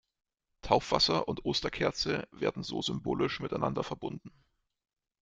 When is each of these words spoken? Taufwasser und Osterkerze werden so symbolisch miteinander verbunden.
Taufwasser 0.63 1.27
und 1.27 1.45
Osterkerze 1.45 2.27
werden 2.31 2.63
so 2.63 2.81
symbolisch 2.81 3.39
miteinander 3.39 3.83
verbunden. 3.83 4.31